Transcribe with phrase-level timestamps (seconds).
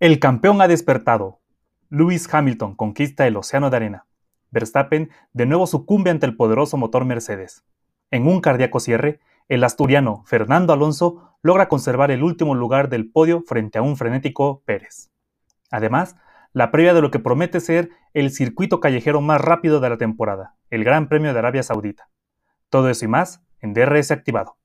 [0.00, 1.42] El campeón ha despertado.
[1.90, 4.06] Lewis Hamilton conquista el océano de arena.
[4.50, 7.66] Verstappen de nuevo sucumbe ante el poderoso motor Mercedes.
[8.10, 13.42] En un cardíaco cierre, el asturiano Fernando Alonso logra conservar el último lugar del podio
[13.42, 15.10] frente a un frenético Pérez.
[15.70, 16.16] Además,
[16.54, 20.56] la previa de lo que promete ser el circuito callejero más rápido de la temporada,
[20.70, 22.08] el Gran Premio de Arabia Saudita.
[22.70, 24.56] Todo eso y más en DRS activado.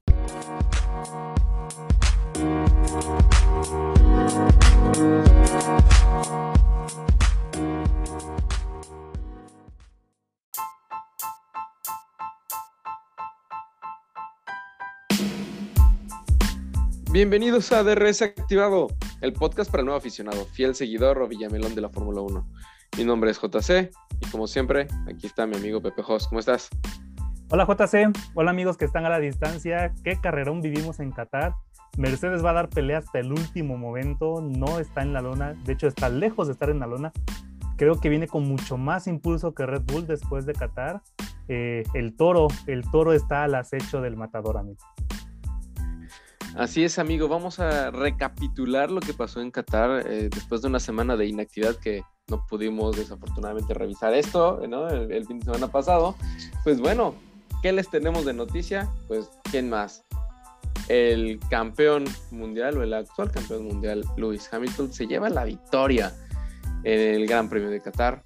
[17.15, 18.89] Bienvenidos a DRS Activado,
[19.21, 22.45] el podcast para nuevo aficionado, fiel seguidor o villamelón de la Fórmula 1.
[22.97, 26.27] Mi nombre es JC y como siempre, aquí está mi amigo Pepe Jos.
[26.27, 26.67] ¿Cómo estás?
[27.51, 29.93] Hola JC, hola amigos que están a la distancia.
[30.03, 31.53] ¿Qué carrerón vivimos en Qatar?
[31.97, 35.71] Mercedes va a dar pelea hasta el último momento, no está en la lona, de
[35.71, 37.13] hecho está lejos de estar en la lona.
[37.77, 41.01] Creo que viene con mucho más impulso que Red Bull después de Qatar.
[41.47, 44.83] Eh, el toro, el toro está al acecho del matador, amigo.
[46.55, 47.27] Así es, amigo.
[47.27, 51.75] Vamos a recapitular lo que pasó en Qatar eh, después de una semana de inactividad
[51.75, 54.87] que no pudimos desafortunadamente revisar esto, ¿no?
[54.87, 56.15] El, fin de semana pasado.
[56.63, 57.13] Pues bueno,
[57.61, 58.89] ¿qué les tenemos de noticia?
[59.09, 60.05] Pues, ¿quién más?
[60.87, 66.15] El campeón mundial o el actual campeón mundial, Lewis Hamilton, se lleva la victoria
[66.85, 68.23] en el Gran Premio de Qatar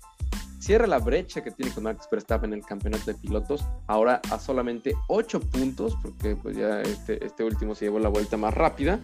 [0.59, 4.37] cierra la brecha que tiene con Max Verstappen en el campeonato de pilotos, ahora a
[4.37, 8.99] solamente 8 puntos, porque pues ya este, este, último se llevó la vuelta más rápida,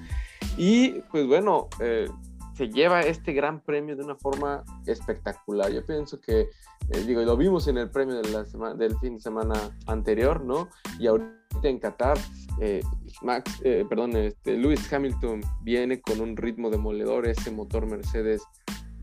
[0.58, 2.08] y pues bueno, eh,
[2.56, 5.72] se lleva este gran premio de una forma espectacular.
[5.72, 6.50] Yo pienso que,
[6.89, 9.56] eh, digo, lo vimos en el premio del fin de semana
[9.88, 10.69] anterior, ¿no?
[11.00, 12.17] Y ahorita en Qatar,
[12.62, 12.81] eh,
[13.22, 18.42] Max, perdón, este, Lewis Hamilton viene con un ritmo demoledor, ese motor Mercedes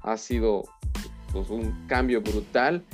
[0.03, 0.65] ha sido
[1.33, 2.85] pues, un cambio brutal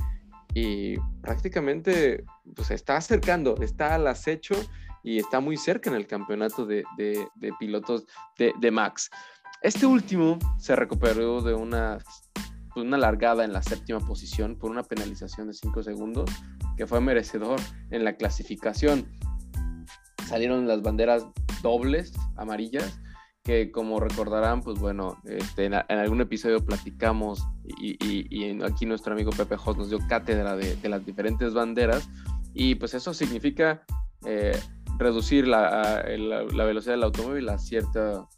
[0.55, 4.55] y prácticamente pues, está acercando, está al acecho
[5.03, 6.85] y está muy cerca en el campeonato de,
[7.59, 8.07] pilotos
[8.39, 9.11] de, Max.
[9.63, 11.99] Este último se recuperó de una,
[12.73, 16.31] pues, una largada en la séptima posición por una penalización de 5 segundos
[16.77, 17.61] que fue merecedor
[17.91, 19.09] en la clasificación.
[20.27, 21.27] Salieron las banderas
[21.63, 23.01] dobles amarillas
[23.49, 27.49] que como recordarán, pues bueno, este, en, algún episodio platicamos
[27.81, 32.11] y, aquí nuestro amigo Pepe Jos nos dio cátedra de, las diferentes banderas
[32.53, 33.87] y pues eso significa
[34.27, 34.55] eh,
[34.99, 36.05] reducir la,
[36.55, 38.29] velocidad del automóvil a cierta,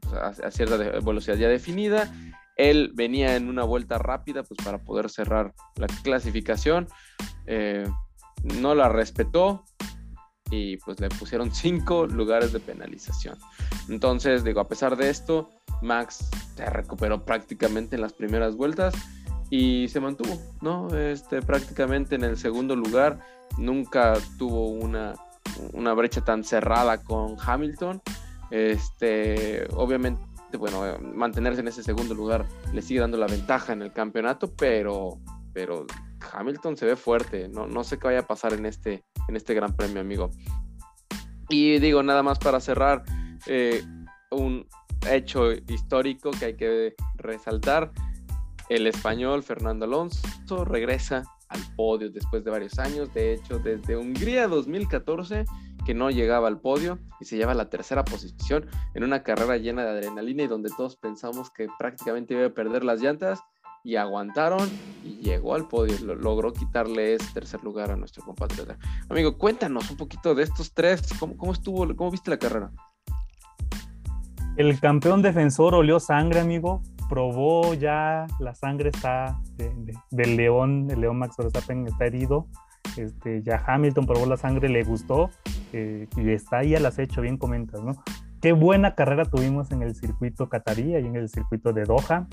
[0.00, 2.10] pues, a, cierta velocidad ya definida.
[2.56, 6.88] Él venía en una vuelta rápida pues para poder cerrar la clasificación.
[7.44, 7.86] Eh,
[8.42, 9.66] no la respetó,
[10.50, 13.38] y pues le pusieron cinco lugares de penalización.
[13.88, 15.50] Entonces, digo, a pesar de esto,
[15.82, 18.94] Max se recuperó prácticamente en las primeras vueltas
[19.48, 20.88] y se mantuvo, ¿no?
[20.96, 23.20] Este, prácticamente en el segundo lugar,
[23.58, 25.14] nunca tuvo una,
[25.72, 28.00] una brecha tan cerrada con Hamilton.
[28.50, 30.20] Este, obviamente,
[30.58, 30.82] bueno,
[31.14, 35.18] mantenerse en ese segundo lugar le sigue dando la ventaja en el campeonato, pero,
[35.52, 35.86] pero
[36.32, 39.54] Hamilton se ve fuerte, no, no sé qué vaya a pasar en este, en este
[39.54, 40.30] gran premio, amigo.
[41.48, 43.02] Y digo, nada más para cerrar,
[43.46, 43.82] eh,
[44.30, 44.66] un
[45.10, 47.90] hecho histórico que hay que resaltar.
[48.68, 53.12] El español Fernando Alonso regresa al podio después de varios años.
[53.14, 55.44] De hecho, desde Hungría 2014
[55.84, 59.82] que no llegaba al podio y se lleva la tercera posición en una carrera llena
[59.82, 63.40] de adrenalina y donde todos pensamos que prácticamente iba a perder las llantas
[63.84, 64.68] y aguantaron
[65.04, 68.78] y llegó al podio, logró quitarle ese tercer lugar a nuestro compatriota.
[69.08, 72.70] Amigo, cuéntanos un poquito de estos tres, ¿cómo, cómo estuvo, cómo viste la carrera?
[74.56, 79.40] El campeón defensor olió sangre, amigo, probó ya, la sangre está
[80.10, 82.46] del león, el león Max Verstappen está herido,
[82.96, 85.30] este, ya Hamilton probó la sangre, le gustó
[85.72, 87.92] eh, y está ahí al acecho, bien comentas, ¿no?
[88.40, 92.26] Qué buena carrera tuvimos en el circuito catarí y en el circuito de Doha.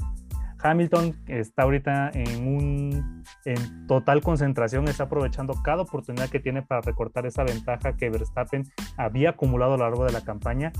[0.62, 6.82] Hamilton está ahorita en un en total concentración, está aprovechando cada oportunidad que tiene para
[6.82, 8.64] recortar esa ventaja que Verstappen
[8.98, 10.72] había acumulado a lo largo de la campaña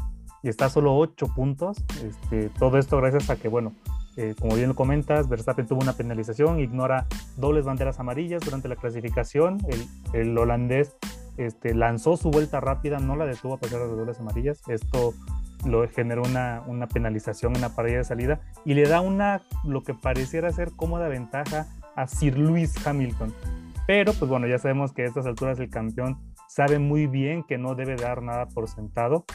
[0.44, 1.84] y está solo 8 puntos.
[2.04, 3.74] Este, todo esto gracias a que, bueno,
[4.18, 7.06] eh, como bien lo comentas, Verstappen tuvo una penalización, ignora
[7.38, 9.60] dobles banderas amarillas durante la clasificación.
[9.68, 10.96] El, el holandés
[11.38, 14.62] este, lanzó su vuelta rápida, no la detuvo a pesar de las dobles amarillas.
[14.68, 15.14] Esto
[15.68, 19.84] lo generó una, una, penalización en la parrilla de salida y le da una, lo
[19.84, 23.34] que pareciera ser cómoda ventaja a Sir Lewis Hamilton.
[23.86, 27.58] Pero pues bueno, ya sabemos que a estas alturas el campeón sabe muy bien que
[27.58, 29.26] no debe dar nada por sentado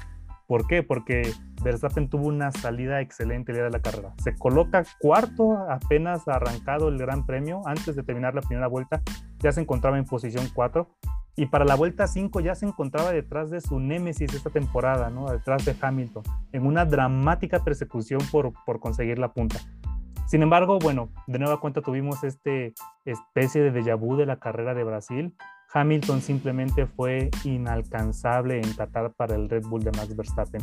[0.52, 0.82] ¿Por qué?
[0.82, 1.32] Porque
[1.62, 4.12] Verstappen tuvo una salida excelente el día de la carrera.
[4.22, 9.00] Se coloca cuarto apenas arrancado el Gran Premio, antes de terminar la primera vuelta,
[9.38, 10.86] ya se encontraba en posición 4
[11.36, 15.30] y para la vuelta 5 ya se encontraba detrás de su némesis esta temporada, ¿no?
[15.30, 19.58] detrás de Hamilton, en una dramática persecución por, por conseguir la punta.
[20.26, 22.74] Sin embargo, bueno, de nueva cuenta tuvimos este
[23.04, 25.36] especie de déjà vu de la carrera de Brasil.
[25.74, 30.62] Hamilton simplemente fue inalcanzable en Qatar para el Red Bull de Max Verstappen.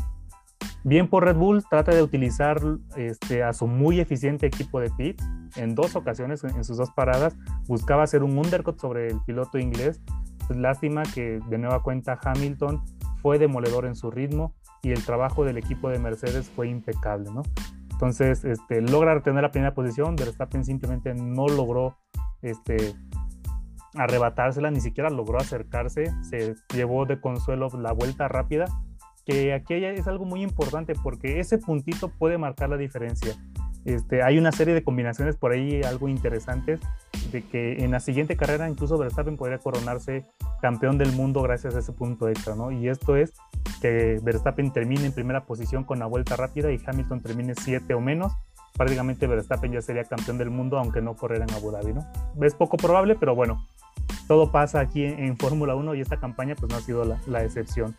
[0.84, 2.62] Bien por Red Bull, trata de utilizar
[2.96, 5.22] este, a su muy eficiente equipo de pit.
[5.56, 7.36] En dos ocasiones, en sus dos paradas,
[7.68, 10.02] buscaba hacer un undercut sobre el piloto inglés,
[10.58, 12.84] lástima que de nueva cuenta Hamilton
[13.22, 17.44] fue demoledor en su ritmo y el trabajo del equipo de Mercedes fue impecable, ¿no?
[17.92, 21.98] Entonces, este, logra retener la primera posición, Verstappen simplemente no logró
[22.42, 22.96] este,
[23.94, 28.66] arrebatársela, ni siquiera logró acercarse, se llevó de consuelo la vuelta rápida,
[29.26, 33.36] que aquí es algo muy importante porque ese puntito puede marcar la diferencia.
[33.86, 36.80] Este, hay una serie de combinaciones por ahí algo interesantes
[37.32, 40.26] de que en la siguiente carrera incluso Verstappen podría coronarse
[40.62, 42.72] campeón del mundo gracias a ese punto extra, ¿no?
[42.72, 43.34] Y esto es
[43.82, 48.02] que Verstappen termine en primera posición con la vuelta rápida y Hamilton termine siete o
[48.02, 48.34] menos.
[48.76, 52.06] Prácticamente Verstappen ya sería campeón del mundo aunque no corriera en Abu Dhabi, ¿no?
[52.42, 53.66] Es poco probable, pero bueno,
[54.28, 57.44] todo pasa aquí en, Fórmula 1 y esta campaña pues no ha sido la, la
[57.44, 57.96] excepción.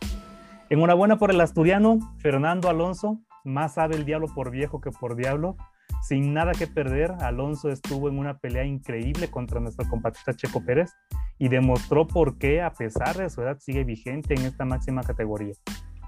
[0.68, 5.56] Enhorabuena por el asturiano, Fernando Alonso, más sabe el diablo por viejo que por diablo.
[6.02, 10.90] Sin nada que perder, Alonso estuvo en una pelea increíble contra nuestro compatriota Checo Pérez
[11.38, 15.54] y demostró por qué, a pesar de su edad, sigue vigente en esta máxima categoría.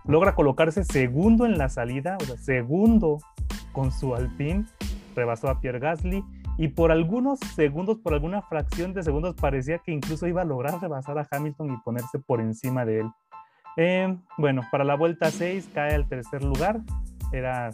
[0.04, 3.18] Logra colocarse segundo en la salida, o sea, segundo
[3.72, 4.66] con su Alpine,
[5.14, 6.24] rebasó a Pierre Gasly
[6.58, 10.80] y por algunos segundos, por alguna fracción de segundos, parecía que incluso iba a lograr
[10.80, 13.10] rebasar a Hamilton y ponerse por encima de él.
[13.76, 16.80] Eh, bueno, para la vuelta 6 cae al tercer lugar,
[17.32, 17.70] era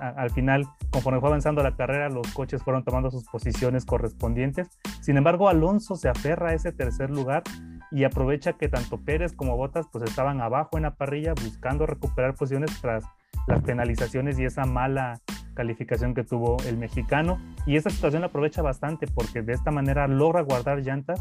[0.00, 4.68] al final, conforme fue avanzando la carrera, los coches fueron tomando sus posiciones correspondientes.
[5.00, 7.42] Sin embargo, Alonso se aferra a ese tercer lugar
[7.90, 12.34] y aprovecha que tanto Pérez como Bottas pues estaban abajo en la parrilla buscando recuperar
[12.34, 13.04] posiciones tras
[13.46, 15.20] las penalizaciones y esa mala
[15.54, 17.38] calificación que tuvo el mexicano.
[17.66, 21.20] Y esa situación la aprovecha bastante porque de esta manera logra guardar llantas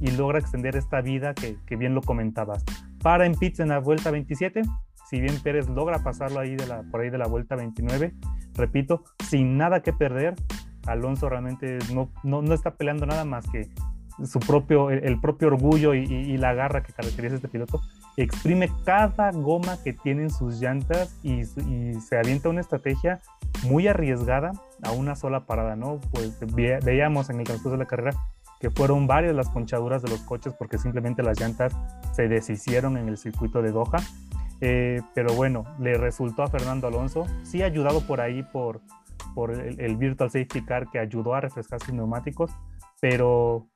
[0.00, 2.64] y logra extender esta vida que, que bien lo comentabas.
[3.02, 4.62] Para en pits en la vuelta 27
[5.08, 8.14] si bien Pérez logra pasarlo ahí de la, por ahí de la vuelta 29,
[8.54, 10.34] repito, sin nada que perder,
[10.86, 13.68] Alonso realmente no, no, está peleando nada más que
[14.24, 17.82] su propio, el, propio orgullo y, la garra que caracteriza este piloto,
[18.16, 23.20] exprime cada goma que tienen sus llantas y, se avienta una estrategia
[23.64, 26.00] muy arriesgada a una sola parada, ¿no?
[26.12, 26.38] Pues
[26.82, 28.12] veíamos en el transcurso de la carrera
[28.58, 31.76] que fueron varias las ponchaduras de los coches porque simplemente las llantas
[32.12, 34.00] se deshicieron en el circuito de Doha
[34.60, 38.80] eh, pero bueno, le resultó a Fernando Alonso, sí ayudado por ahí por,
[39.34, 42.50] por el, Virtual Safety Car que ayudó a refrescar sus neumáticos,
[43.00, 43.66] pero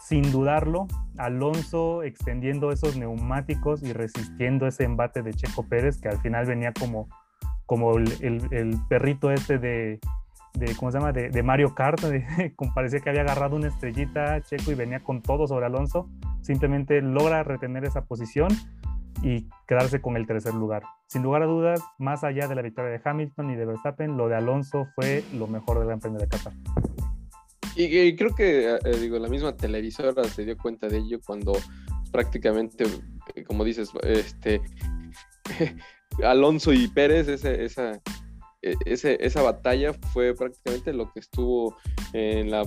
[0.00, 0.86] sin dudarlo,
[1.16, 6.72] Alonso extendiendo esos neumáticos y resistiendo ese embate de Checo Pérez, que al final venía
[6.72, 7.08] como,
[7.66, 9.98] como el, perrito este de,
[10.54, 11.12] de, ¿cómo se llama?
[11.12, 12.00] De, Mario Kart,
[12.74, 16.08] parecía que había agarrado una estrellita Checo y venía con todo sobre Alonso,
[16.42, 18.48] simplemente logra retener esa posición
[19.22, 20.82] y quedarse con el tercer lugar.
[21.06, 24.28] Sin lugar a dudas, más allá de la victoria de Hamilton y de Verstappen, lo
[24.28, 26.52] de Alonso fue lo mejor del Gran Premio de Qatar.
[27.76, 31.52] Y, creo que, eh, digo, la misma televisora se dio cuenta de ello cuando
[32.10, 32.84] prácticamente,
[33.36, 34.60] eh, como dices, este,
[36.24, 38.00] Alonso y Pérez, esa,
[38.62, 41.76] e, esa batalla fue prácticamente lo que estuvo
[42.12, 42.64] en la,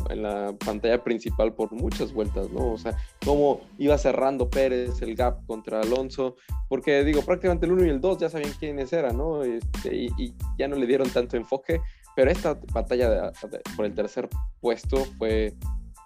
[0.64, 2.74] pantalla principal por muchas vueltas, ¿no?
[2.74, 2.96] O sea,
[3.26, 6.36] cómo iba cerrando Pérez el gap contra Alonso,
[6.70, 9.44] porque digo, prácticamente el 1 y el 2 ya sabían quiénes eran, ¿no?
[9.44, 11.82] Este, y, ya no le dieron tanto enfoque,
[12.16, 13.32] pero esta batalla
[13.76, 14.30] por el tercer
[14.60, 15.54] puesto fue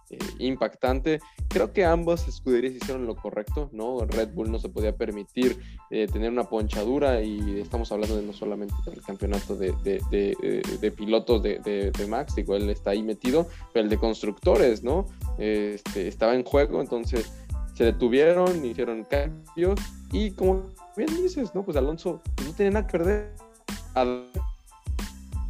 [0.09, 1.19] eh, impactante.
[1.47, 3.99] Creo que ambos escuderías hicieron lo correcto, ¿no?
[4.05, 5.57] Red Bull no se podía permitir
[5.89, 11.41] eh, tener una ponchadura y estamos hablando de no solamente del campeonato de, de, pilotos
[11.41, 15.07] de, Max, igual él está ahí metido, pero el de constructores, ¿no?
[15.37, 17.31] Este, estaba en juego, entonces
[17.73, 19.79] se detuvieron, hicieron cambios
[20.11, 20.63] y como
[20.95, 21.63] bien dices, ¿no?
[21.63, 23.33] Pues Alonso no tenía nada que perder.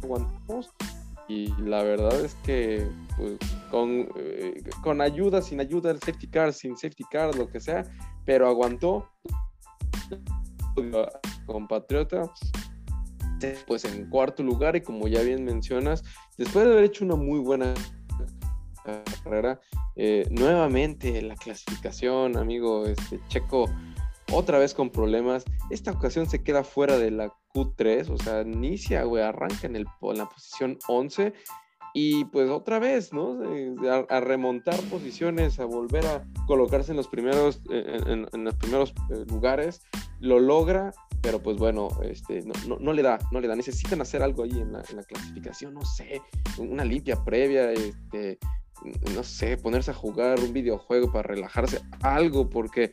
[0.02, 0.70] Aguantamos
[1.28, 3.36] y la verdad es que pues,
[3.70, 7.84] con, eh, con ayuda, sin ayuda, el safety car, sin safety car, lo que sea,
[8.24, 9.08] pero aguantó.
[11.46, 12.30] Compatriota
[13.66, 16.02] pues en cuarto lugar y como ya bien mencionas,
[16.38, 17.74] después de haber hecho una muy buena
[19.24, 19.60] carrera,
[19.96, 23.66] eh, nuevamente la clasificación, amigo, este Checo
[24.32, 25.44] otra vez con problemas.
[25.70, 29.86] Esta ocasión se queda fuera de la Q3, o sea, inicia, güey, arranca en, el,
[30.02, 31.32] en la posición 11
[31.98, 33.38] y pues otra vez, ¿no?
[34.10, 39.80] A, remontar posiciones, a volver a colocarse en los primeros, en, los primeros eh, lugares,
[40.20, 40.92] lo logra,
[41.22, 43.56] pero pues bueno, este, no, no, le da, no le da.
[43.56, 46.20] Necesitan hacer algo ahí en la, en la clasificación, no sé,
[46.58, 48.38] una limpia previa, este,
[49.14, 52.92] no sé, ponerse a jugar un videojuego para relajarse, algo, porque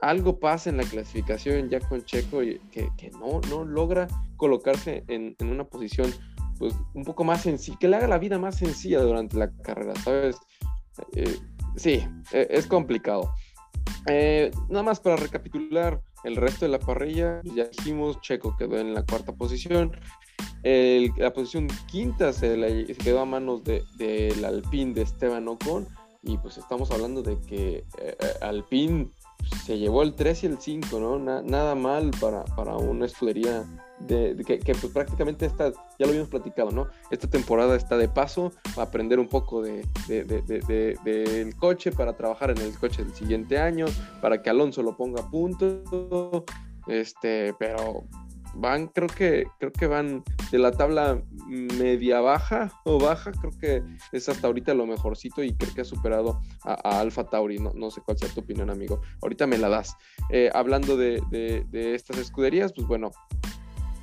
[0.00, 5.36] algo pasa en la clasificación ya con Checo que, que no, no logra colocarse en,
[5.38, 6.12] en, una posición
[6.58, 9.94] pues un poco más sencilla, que le haga la vida más sencilla durante la carrera,
[9.96, 10.36] ¿sabes?
[11.14, 11.38] Eh,
[11.76, 13.32] sí, e, es complicado.
[14.06, 18.92] Eh, nada más para recapitular el resto de la parrilla, ya dijimos, Checo quedó en
[18.92, 19.92] la cuarta posición,
[20.62, 25.86] la posición quinta se, quedó a manos del de, Alpine de Esteban Ocon,
[26.22, 29.08] y pues estamos hablando de que eh, Alpine
[29.64, 31.18] se llevó el 3 y el 5, ¿no?
[31.42, 33.64] nada mal para, para una escudería
[34.00, 36.88] de, que, pues prácticamente está, ya lo habíamos platicado, ¿no?
[37.10, 39.84] Esta temporada está de paso, a aprender un poco de,
[41.04, 43.86] del coche para trabajar en el coche del siguiente año,
[44.20, 46.44] para que Alonso lo ponga a punto,
[46.86, 48.04] este, pero
[48.54, 53.82] van, creo que, creo que van de la tabla media baja o baja, creo que
[54.12, 57.90] es hasta ahorita lo mejorcito y creo que ha superado a, Alfa Tauri, no, no,
[57.90, 59.96] sé cuál sea tu opinión, amigo, ahorita me la das.
[60.30, 63.10] Eh, hablando de, de, estas escuderías, pues bueno,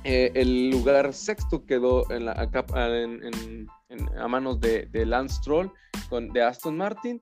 [0.04, 5.72] eh, el lugar sexto quedó en a manos de, de Lance Stroll
[6.08, 7.20] con, de Aston Martin.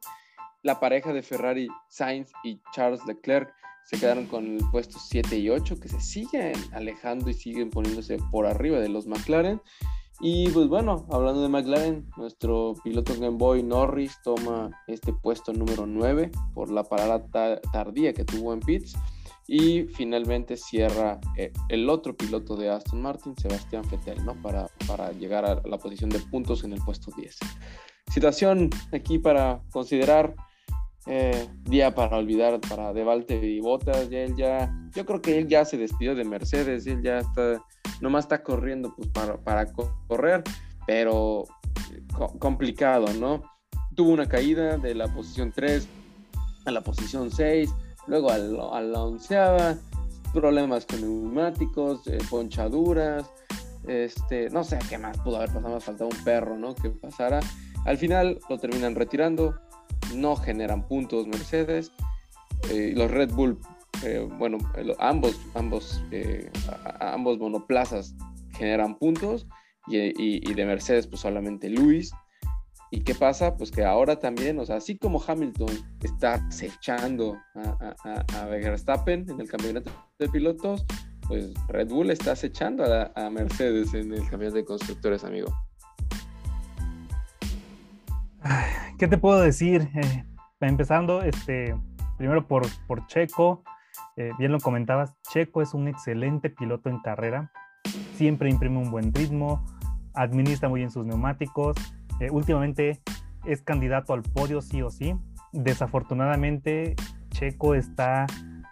[0.63, 3.53] La pareja de Ferrari, Sainz y Charles Leclerc
[3.87, 8.19] se quedaron con el puesto 7 y 8, que se siguen alejando y siguen poniéndose
[8.33, 9.61] por arriba de los McLaren.
[10.21, 15.87] Y pues bueno, hablando de McLaren, nuestro piloto Game Boy Norris toma este puesto número
[15.87, 17.27] 9 por la parada
[17.73, 18.97] tardía que tuvo en pits.
[19.47, 24.35] Y finalmente cierra eh, el otro piloto de Aston Martin, Sebastián Vettel, ¿no?
[24.43, 27.39] Para, para llegar a la posición de puntos en el puesto 10.
[28.13, 30.35] Situación aquí para considerar
[31.07, 35.47] eh, día para olvidar para De y Botas, ya él ya, yo creo que él
[35.49, 37.63] ya se despidió de Mercedes, él ya está,
[38.01, 39.67] nomás está corriendo pues para, para
[40.09, 40.43] correr,
[40.87, 41.45] pero
[42.39, 43.43] complicado, ¿no?
[43.95, 45.89] Tuvo una caída de la posición 3
[46.67, 47.73] a la posición 6,
[48.09, 48.39] luego a
[48.81, 49.77] la, onceava,
[50.33, 53.31] problemas con neumáticos, eh, ponchaduras,
[53.87, 56.75] este, no sé qué más pudo haber pasado, más faltaba un perro, ¿no?
[56.75, 57.41] Que pasara.
[57.85, 59.55] Al final lo terminan retirando,
[60.15, 61.93] no generan puntos Mercedes.
[62.71, 63.59] Eh, los Red Bull,
[64.05, 64.59] eh, bueno,
[64.99, 66.51] ambos, ambos, eh,
[67.01, 68.15] ambos monoplazas
[68.57, 69.47] generan puntos
[69.89, 72.13] y, de Mercedes pues solamente Luis.
[72.91, 73.57] ¿Y qué pasa?
[73.57, 75.69] Pues que ahora también, o sea, así como Hamilton
[76.03, 80.87] está acechando a, a, Verstappen en el campeonato de pilotos,
[81.27, 85.53] pues Red Bull está acechando a, Mercedes en el campeonato de constructores, amigo.
[88.99, 89.91] ¿Qué te puedo decir?
[89.95, 90.25] Eh,
[90.61, 91.77] empezando, este,
[92.17, 93.63] primero por, por Checo,
[94.17, 97.51] eh, bien lo comentabas, Checo es un excelente piloto en carrera,
[98.15, 99.65] siempre imprime un buen ritmo,
[100.15, 101.77] administra muy bien sus neumáticos,
[102.21, 103.03] eh, últimamente
[103.45, 105.15] es candidato al podio sí o sí.
[105.53, 106.97] Desafortunadamente,
[107.31, 108.27] Checo está,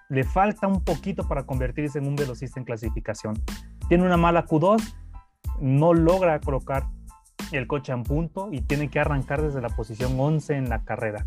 [0.08, 3.34] le falta un poquito para convertirse en un velocista en clasificación.
[3.88, 4.82] Tiene una mala Q2,
[5.60, 6.84] no logra colocar
[7.56, 11.26] el coche en punto y tiene que arrancar desde la posición 11 en la carrera.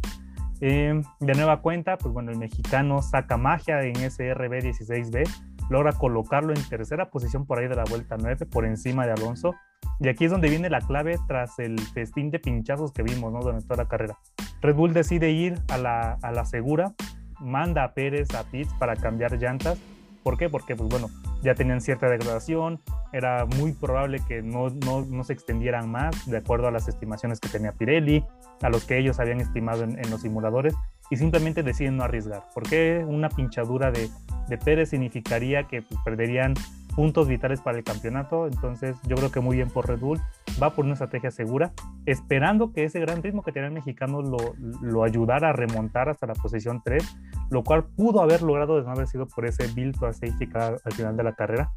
[0.60, 5.30] Eh, de nueva cuenta, pues bueno, el mexicano saca magia en ese RB16B,
[5.70, 9.56] logra colocarlo en tercera posición por ahí de la vuelta 9, por encima de Alonso.
[10.00, 13.40] Y aquí es donde viene la clave tras el festín de pinchazos que vimos ¿no?
[13.40, 14.18] durante toda la carrera.
[14.62, 16.94] Red Bull decide ir a la, a la segura,
[17.40, 19.80] manda a Pérez a pits para cambiar llantas.
[20.28, 20.50] ¿Por qué?
[20.50, 21.10] Porque, pues bueno,
[21.42, 22.82] ya tenían cierta degradación,
[23.14, 27.40] era muy probable que no, no, no, se extendieran más de acuerdo a las estimaciones
[27.40, 28.26] que tenía Pirelli,
[28.62, 30.74] a los que ellos habían estimado en, en los simuladores,
[31.10, 32.44] y simplemente deciden no arriesgar.
[32.54, 34.10] porque una pinchadura de,
[34.50, 36.56] de Pérez significaría que perderían
[36.98, 38.48] puntos vitales para el campeonato?
[38.48, 40.20] Entonces yo creo que muy bien por Red Bull,
[40.62, 41.72] va por una estrategia segura,
[42.08, 44.38] esperando que ese gran ritmo que tenía el mexicano lo,
[44.82, 47.04] lo ayudara a remontar hasta la posición 3,
[47.52, 50.78] lo cual pudo haber logrado de no haber sido por ese build to safety car
[50.84, 51.72] al final de la carrera.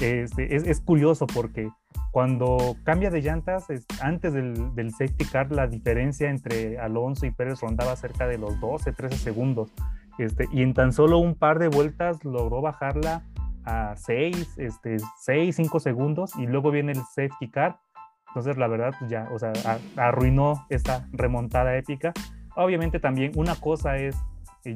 [0.00, 1.70] Este, es, es, curioso porque
[2.10, 3.66] cuando cambia de llantas,
[4.00, 8.58] antes del, del, safety car, la diferencia entre Alonso y Pérez rondaba cerca de los
[8.58, 9.72] 12, 13 segundos.
[10.18, 13.22] Este, y en tan solo un par de vueltas logró bajarla
[13.64, 17.78] a 6, este, 6, 5 segundos y luego viene el safety car.
[18.28, 19.52] Entonces, la verdad, pues ya, o sea,
[19.96, 22.12] arruinó esta remontada épica.
[22.56, 24.16] Obviamente también una cosa es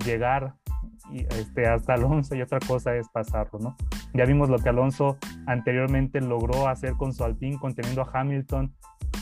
[0.05, 0.55] llegar
[1.11, 3.77] y, este, hasta Alonso y otra cosa es pasarlo, ¿no?
[4.15, 8.75] Ya vimos lo que Alonso anteriormente logró hacer con su Alpine, conteniendo a Hamilton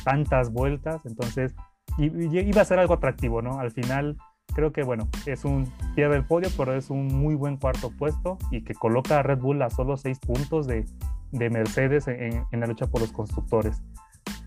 [0.05, 1.55] tantas vueltas, entonces
[1.99, 3.59] iba a ser algo atractivo, ¿no?
[3.59, 4.17] Al final
[4.57, 8.39] creo que, bueno, es un pierde el podio, pero es un muy buen cuarto puesto
[8.51, 10.87] y que coloca a Red Bull a solo seis puntos de,
[11.31, 13.83] de Mercedes en, en, la lucha por los constructores.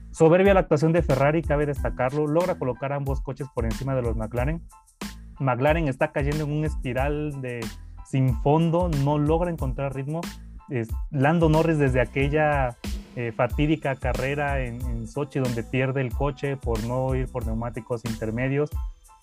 [0.10, 4.18] Soberbia la actuación de Ferrari, cabe destacarlo, logra colocar ambos coches por encima de los
[4.18, 4.64] McLaren.
[5.40, 7.60] McLaren está cayendo en un espiral de
[8.04, 10.22] sin fondo, no logra encontrar ritmo.
[11.12, 12.76] Lando Norris desde aquella
[13.16, 18.06] eh, fatídica carrera en, en, Sochi donde pierde el coche por no ir por neumáticos
[18.06, 18.72] intermedios,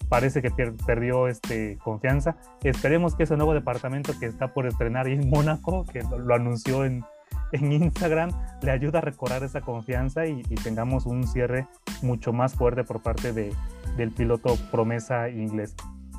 [0.09, 0.51] parece que
[0.87, 2.37] perdió este, confianza.
[2.63, 7.05] Esperemos que ese nuevo departamento que está por estrenar en Mónaco, que lo anunció en,
[7.53, 8.31] en Instagram
[8.63, 11.67] le ayuda a recobrar esa confianza y, tengamos un cierre
[12.03, 13.53] mucho más fuerte por parte de,
[13.97, 15.75] del piloto promesa inglés.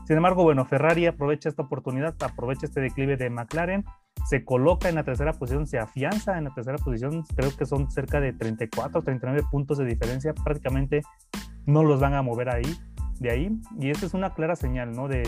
[0.06, 3.84] Sin embargo, bueno, Ferrari aprovecha esta oportunidad, aprovecha este declive de McLaren,
[4.30, 7.92] se coloca en la tercera posición, se afianza en la tercera posición, creo que son
[7.92, 11.02] cerca de 34, 39 puntos de diferencia, prácticamente
[11.66, 12.78] no los van a mover ahí,
[13.20, 15.08] de ahí, y esta es una clara señal, ¿no?
[15.08, 15.24] De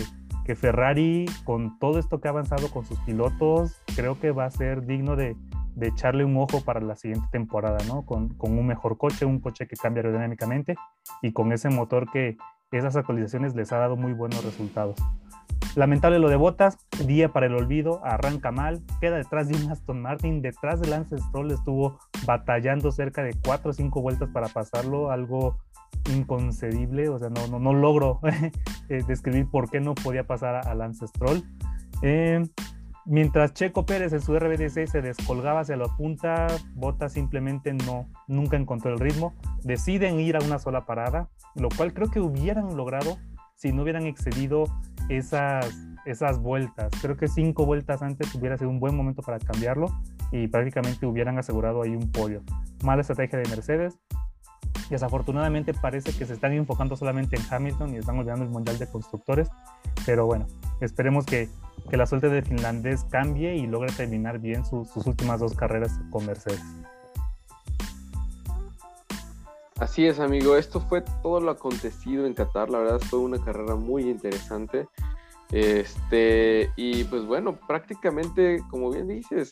[0.45, 4.51] que Ferrari, con todo esto que ha avanzado con sus pilotos, creo que va a
[4.51, 5.35] ser digno de,
[5.75, 8.05] de echarle un ojo para la siguiente temporada, ¿no?
[8.05, 10.75] Con, con, un mejor coche, un coche que cambia aerodinámicamente
[11.21, 12.37] y con ese motor que
[12.71, 14.95] esas actualizaciones les ha dado muy buenos resultados.
[15.75, 20.01] Lamentable lo de Botas, día para el olvido, arranca mal, queda detrás de un Aston
[20.01, 25.11] Martin, detrás de Lance Stroll estuvo batallando cerca de 4 o 5 vueltas para pasarlo,
[25.11, 25.57] algo
[26.13, 28.19] inconcebible, o sea, no, logro
[28.89, 31.43] eh, describir por qué no podía pasar a, Lance Stroll.
[32.01, 32.43] Eh,
[33.11, 38.55] Mientras Checo Pérez en su RBDC se descolgaba hacia la punta, Bota simplemente no, nunca
[38.55, 39.33] encontró el ritmo.
[39.63, 43.17] Deciden ir a una sola parada, lo cual creo que hubieran logrado
[43.55, 44.65] si no hubieran excedido
[45.09, 45.75] esas,
[46.05, 46.91] esas vueltas.
[47.01, 49.87] Creo que cinco vueltas antes hubiera sido un buen momento para cambiarlo
[50.31, 52.41] y prácticamente hubieran asegurado ahí un podio.
[52.83, 53.99] Mala estrategia de Mercedes.
[54.89, 58.87] Desafortunadamente parece que se están enfocando solamente en Hamilton y están olvidando el Mundial de
[58.87, 59.49] Constructores.
[60.05, 60.47] Pero bueno,
[60.81, 61.49] esperemos que
[61.89, 66.25] que la suerte de finlandés cambie y logre terminar bien sus últimas dos carreras con
[66.25, 66.61] Mercedes.
[69.79, 70.57] Así es, amigo.
[70.57, 72.69] Esto fue todo lo acontecido en Qatar.
[72.69, 74.89] La verdad fue una carrera muy interesante.
[75.51, 79.51] Este, y pues bueno, prácticamente, como bien dices,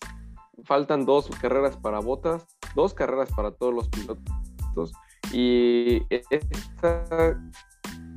[0.66, 4.92] faltan dos carreras para botas, dos carreras para todos los pilotos.
[5.32, 7.40] Y esta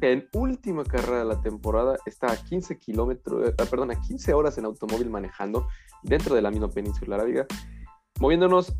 [0.01, 4.59] en última carrera de la temporada está a 15 kilómetros, eh, perdón, a 15 horas
[4.59, 5.69] en automóvil manejando
[6.03, 7.47] dentro de la misma península arábiga,
[8.19, 8.75] moviéndonos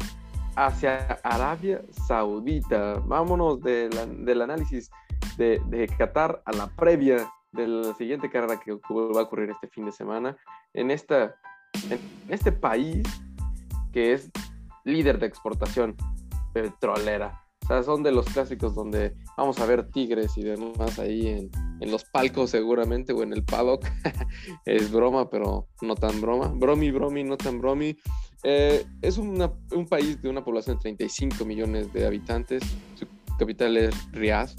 [0.67, 2.95] hacia Arabia Saudita.
[3.07, 4.91] Vámonos del análisis
[5.37, 9.69] de, de, Qatar a la previa de la siguiente carrera que va a ocurrir este
[9.69, 10.37] fin de semana
[10.75, 11.35] en, esta,
[11.89, 13.03] en este país
[13.93, 14.31] que es
[14.85, 15.97] líder de exportación
[16.53, 17.43] petrolera
[17.85, 22.05] son de los clásicos donde vamos a ver tigres y demás ahí en, en los
[22.05, 23.85] palcos seguramente o en el paddock.
[24.65, 26.49] es broma, pero no tan broma.
[26.49, 27.97] Bromi, bromi, no tan bromi.
[28.43, 32.63] Eh, es un país de una población de 35 millones de habitantes.
[32.97, 33.07] Su
[33.39, 34.51] capital es Riyadh.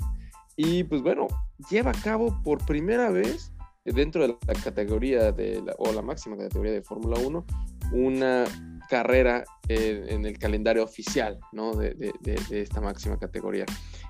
[0.56, 1.28] Y pues bueno,
[1.69, 3.52] lleva a cabo por primera vez
[3.86, 7.45] dentro de la categoría de o la máxima categoría de Fórmula 1
[7.93, 8.45] una
[8.91, 11.73] carrera en el calendario oficial ¿no?
[11.73, 12.13] de,
[12.51, 13.65] esta máxima categoría.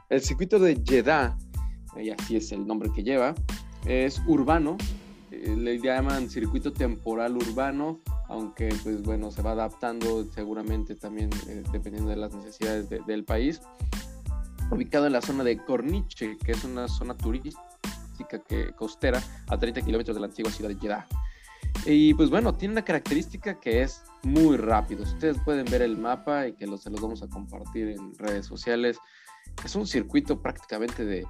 [0.10, 1.38] El circuito de Jeddah,
[1.98, 3.36] y así es el nombre que lleva,
[3.86, 4.78] es urbano,
[5.30, 11.62] eh, le llaman circuito temporal urbano, aunque pues bueno, se va adaptando seguramente también eh,
[11.72, 13.62] dependiendo de las necesidades del país.
[14.72, 17.62] Ubicado en la zona de Corniche, que es una zona turística
[18.48, 21.08] que, costera a 30 kilómetros de la antigua ciudad de Jeddah.
[21.86, 25.04] Y pues bueno, tiene una característica que es muy rápido.
[25.04, 28.98] Ustedes pueden ver el mapa y que se los vamos a compartir en redes sociales.
[29.66, 31.26] Es un circuito prácticamente de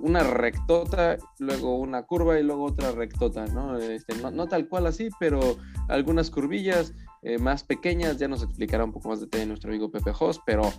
[0.00, 3.76] una rectota, luego una curva y luego otra rectota, ¿no?
[3.78, 5.56] Este, no, tal cual así, pero
[5.88, 10.12] algunas curvillas eh, más pequeñas, ya nos explicará un poco más detalle nuestro amigo Pepe
[10.12, 10.72] Jos, pero,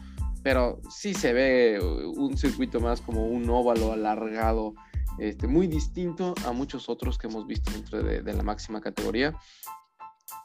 [0.43, 4.73] pero sí se ve un circuito más como un óvalo alargado
[5.19, 9.37] este, muy distinto a muchos otros que hemos visto dentro de, la máxima categoría.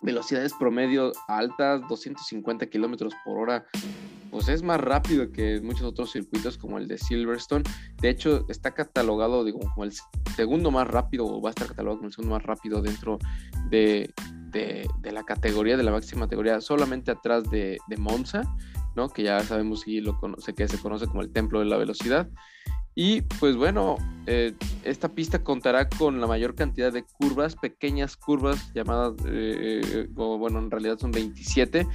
[0.02, 3.64] Velocidades promedio altas, 250 kilómetros por hora,
[4.30, 7.64] pues es más rápido que muchos otros circuitos como el de Silverstone.
[8.00, 9.92] De hecho, está catalogado digo, como el
[10.36, 13.18] segundo más rápido, o va a estar catalogado como el segundo más rápido dentro
[13.70, 14.12] de,
[15.02, 18.42] la categoría, de la máxima categoría, solamente atrás de, Monza,
[18.94, 19.08] ¿no?
[19.08, 22.28] que ya sabemos y lo conoce, que se conoce como el templo de la velocidad.
[23.00, 23.94] Y pues bueno,
[24.26, 30.58] eh, esta pista contará con la mayor cantidad de curvas, pequeñas curvas llamadas, eh, bueno,
[30.58, 31.86] en realidad son 27,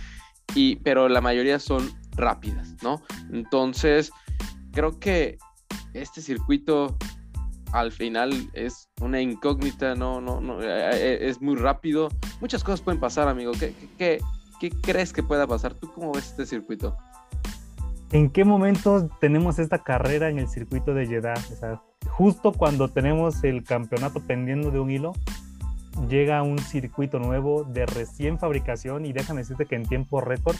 [0.55, 3.01] y, pero la mayoría son rápidas, ¿no?
[3.33, 4.13] Entonces,
[4.71, 5.37] creo que
[5.93, 6.97] este circuito
[7.73, 12.07] al final es una incógnita, no, no, no, es muy rápido.
[12.39, 13.51] Muchas cosas pueden pasar, amigo.
[13.59, 14.21] ¿Qué, qué,
[14.61, 15.73] qué crees que pueda pasar?
[15.73, 16.95] ¿Tú cómo ves este circuito?
[18.13, 21.33] ¿En qué momento tenemos esta carrera en el circuito de Jeddah?
[21.33, 25.13] O sea, justo cuando tenemos el campeonato pendiendo de un hilo,
[26.07, 30.55] llega un circuito nuevo de recién fabricación y déjame decirte que en tiempo récord,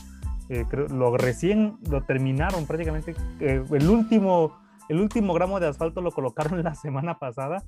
[0.49, 4.57] eh, lo recién lo terminaron prácticamente, eh, el, último,
[4.89, 7.63] el último gramo de asfalto lo colocaron la semana pasada.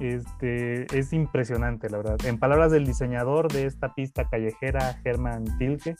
[0.00, 2.18] Este, es impresionante, la verdad.
[2.26, 5.96] En palabras del diseñador de esta pista callejera, Herman Tilke,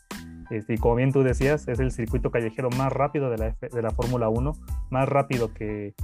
[0.50, 3.82] este, y como bien tú decías, es el circuito callejero más rápido de la, de
[3.82, 4.52] la Fórmula 1,
[4.90, 5.94] más rápido que,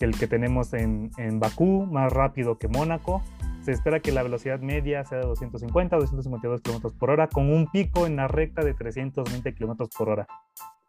[0.00, 3.22] el que tenemos en, en, Bakú, más rápido que Mónaco.
[3.62, 7.66] Se espera que la velocidad media sea de 250 252 kilómetros por hora, con un
[7.70, 10.26] pico en la recta de 320 kilómetros por hora.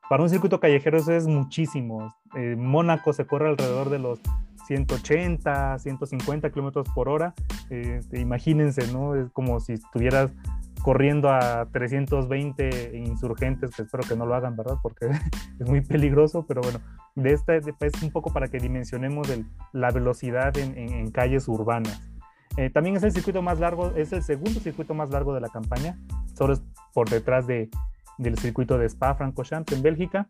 [0.10, 2.13] Para un circuito callejero eso es muchísimo.
[2.36, 4.19] Eh, Mónaco se corre alrededor de los
[4.67, 7.34] 180, 150 kilómetros por hora.
[7.69, 9.15] Este, imagínense, ¿no?
[9.15, 10.32] Es como si estuvieras
[10.81, 14.77] corriendo a 320 insurgentes, que espero que no lo hagan, ¿verdad?
[14.81, 15.07] Porque
[15.59, 16.79] es muy peligroso, pero bueno,
[17.15, 17.65] de esta es
[18.01, 19.27] un poco para que dimensionemos
[19.73, 22.01] la velocidad en, calles urbanas.
[22.57, 25.49] Eh, también es el circuito más largo, es el segundo circuito más largo de la
[25.49, 25.97] campaña,
[26.33, 26.61] solo es
[26.93, 27.69] por detrás de,
[28.17, 30.27] del circuito de Spa-Francorchamps en Bélgica.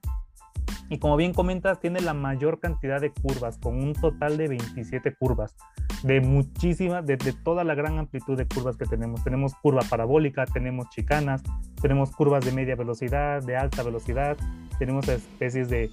[0.89, 5.15] Y como bien comentas, tiene la mayor cantidad de curvas, con un total de 27
[5.15, 5.55] curvas,
[6.03, 9.23] de muchísimas, de, toda la gran amplitud de curvas que tenemos.
[9.23, 11.43] Tenemos curva parabólica, tenemos chicanas,
[11.81, 14.35] tenemos curvas de media velocidad, de alta velocidad,
[14.79, 15.91] tenemos especies de,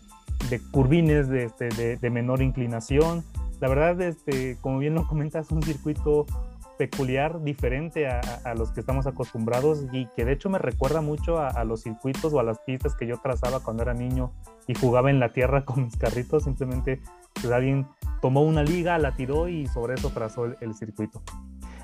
[0.50, 3.22] de curvines de, este, de, menor inclinación.
[3.60, 6.26] La verdad, este, como bien lo comentas, un circuito
[6.78, 11.64] peculiar, diferente a, los que estamos acostumbrados y que de hecho me recuerda mucho a,
[11.64, 14.32] los circuitos o a las pistas que yo trazaba cuando era niño
[14.66, 16.44] y jugaba en la tierra con mis carritos.
[16.44, 17.00] Simplemente
[17.34, 17.86] pues, alguien
[18.22, 21.22] tomó una liga, la tiró y sobre eso trazó el, circuito.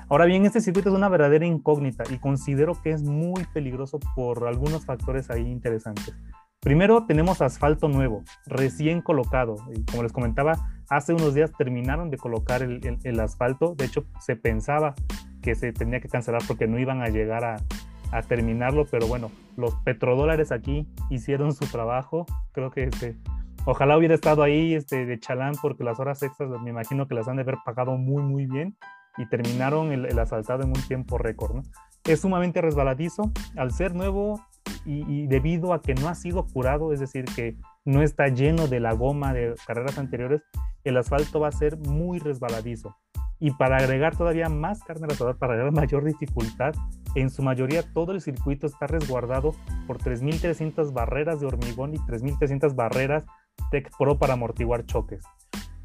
[0.09, 4.47] Ahora bien, este circuito es una verdadera incógnita y considero que es muy peligroso por
[4.47, 6.15] algunos factores ahí interesantes.
[6.61, 9.57] Primero tenemos asfalto nuevo, recién colocado.
[9.75, 13.75] Y como les comentaba, hace unos días terminaron de colocar el, asfalto.
[13.75, 14.95] De hecho, se pensaba
[15.41, 17.57] que se tenía que cancelar porque no iban a llegar a,
[18.29, 18.85] terminarlo.
[18.89, 22.25] Pero bueno, los petrodólares aquí hicieron su trabajo.
[22.53, 23.17] Creo que este,
[23.65, 27.27] ojalá hubiera estado ahí este, de chalán porque las horas extras me imagino que las
[27.27, 28.77] han de haber pagado muy, muy bien.
[29.17, 31.65] Y terminaron el, el en un tiempo récord.
[32.05, 33.31] Es sumamente resbaladizo.
[33.57, 34.39] Al ser nuevo,
[34.85, 38.79] y, debido a que no ha sido curado, es decir, que no está lleno de
[38.79, 40.41] la goma de carreras anteriores,
[40.83, 42.95] el asfalto va a ser muy resbaladizo.
[43.39, 46.73] Y para agregar todavía más carne asador, para agregar mayor dificultad,
[47.15, 49.55] en su mayoría todo el circuito está resguardado
[49.87, 53.25] por 3.300 barreras de hormigón y 3.300 barreras
[53.71, 55.23] Tech Pro para amortiguar choques.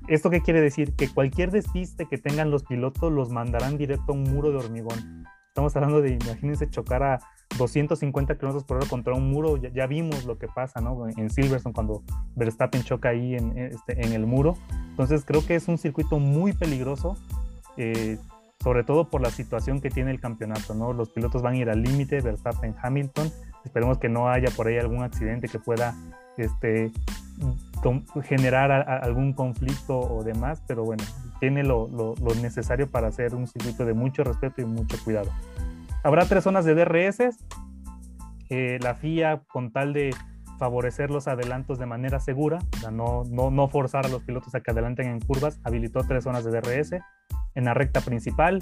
[0.08, 0.96] ¿Esto qué quiere decir?
[0.96, 5.24] Que cualquier despiste que tengan los pilotos los mandarán directo a un muro de hormigón.
[5.48, 7.20] Estamos hablando de, imagínense, chocar a
[7.60, 11.06] 250 kilómetros por hora contra un muro, ya, vimos lo que pasa, ¿no?
[11.08, 12.02] En Silverstone cuando
[12.34, 14.56] Verstappen choca ahí en, este, en el muro.
[14.88, 17.16] Entonces creo que es un circuito muy peligroso,
[17.76, 18.18] eh,
[18.62, 20.92] sobre todo por la situación que tiene el campeonato, ¿no?
[20.92, 23.30] Los pilotos van a ir al límite, Verstappen, Hamilton.
[23.64, 25.94] Esperemos que no haya por ahí algún accidente que pueda
[26.38, 26.90] este,
[28.24, 31.04] generar algún conflicto o demás, pero bueno,
[31.40, 35.30] tiene lo, lo, lo necesario para hacer un circuito de mucho respeto y mucho cuidado.
[36.02, 37.36] Habrá tres zonas de DRS.
[38.48, 40.14] la FIA, con tal de
[40.58, 42.58] favorecer los adelantos de manera segura,
[42.92, 46.44] no, no, no, forzar a los pilotos a que adelanten en curvas, habilitó tres zonas
[46.44, 46.92] de DRS.
[47.54, 48.60] En la recta principal,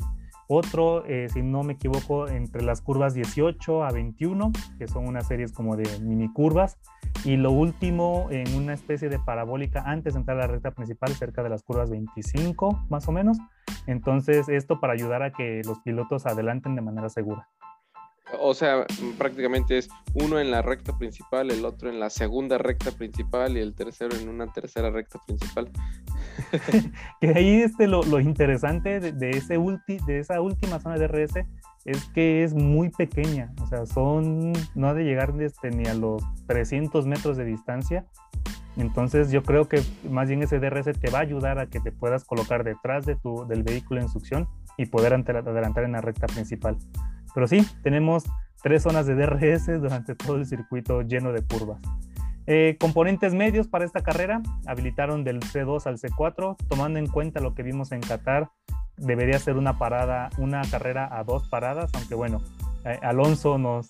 [0.49, 5.29] otro, eh, si no me equivoco, entre las curvas 18 a 21, que son unas
[5.29, 6.79] series como de mini curvas.
[7.25, 11.11] Y lo último, en una especie de parabólica antes de entrar a la recta principal,
[11.11, 13.39] cerca de las curvas 25, más o menos.
[13.87, 17.49] Entonces, esto para ayudar a que los pilotos adelanten de manera segura.
[18.41, 18.87] O sea,
[19.17, 23.61] prácticamente es uno en la recta principal, el otro en la segunda recta principal y
[23.61, 25.71] el tercero en una tercera recta principal.
[27.21, 31.47] que ahí este, lo, lo interesante de, ese ulti, de esa última zona de RS
[31.85, 35.95] es que es muy pequeña, o sea, son, no ha de llegar este, ni a
[35.95, 38.05] los 300 metros de distancia.
[38.77, 41.91] Entonces yo creo que más bien ese DRS te va a ayudar a que te
[41.91, 46.27] puedas colocar detrás de tu, del vehículo en succión y poder adelantar en la recta
[46.27, 46.79] principal.
[47.39, 48.25] Pero sí, tenemos
[48.65, 51.79] tres zonas de DRS durante todo el circuito lleno de curvas.
[52.49, 57.55] Eh, componentes medios para esta carrera habilitaron del C2 al C4, tomando en cuenta lo
[57.55, 58.51] que vimos en Qatar,
[58.97, 62.43] debería ser una parada, una carrera a dos paradas, aunque bueno,
[62.85, 63.87] eh, Alonso nos,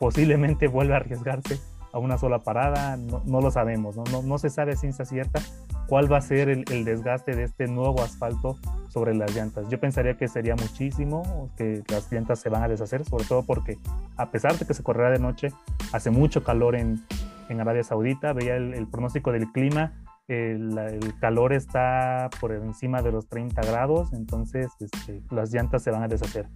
[0.00, 1.60] posiblemente vuelva a arriesgarse
[1.92, 4.22] a una sola parada, no, lo sabemos, ¿no?
[4.22, 5.40] No, se sabe ciencia cierta
[5.88, 8.56] cuál va a ser el, desgaste de este nuevo asfalto
[8.88, 9.68] sobre las llantas.
[9.68, 13.78] Yo pensaría que sería muchísimo, que las llantas se van a deshacer, sobre todo porque
[14.16, 15.48] a pesar de que se correrá de noche,
[15.92, 17.02] hace mucho calor en,
[17.48, 19.94] Arabia Saudita, veía el, pronóstico del clima,
[20.28, 26.02] el, calor está por encima de los 30 grados, entonces este, las llantas se van
[26.02, 26.46] a deshacer.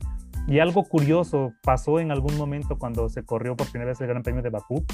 [0.46, 4.22] Y algo curioso pasó en algún momento cuando se corrió por primera vez el Gran
[4.22, 4.84] Premio de Bakú,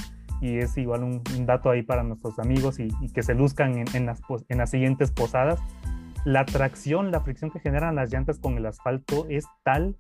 [0.41, 4.21] y es igual un, dato ahí para nuestros amigos y, que se luzcan en, las,
[4.49, 5.61] en las siguientes posadas.
[6.25, 9.97] La tracción, la fricción que generan las llantas con el asfalto es tal